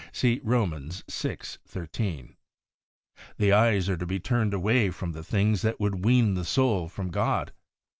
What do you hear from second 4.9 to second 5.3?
the